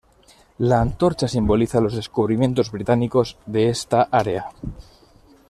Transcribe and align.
La 0.57 0.81
antorcha 0.81 1.27
simboliza 1.27 1.79
los 1.79 1.93
descubrimientos 1.93 2.71
británicos 2.71 3.37
de 3.45 3.69
esta 3.69 4.01
área. 4.11 4.47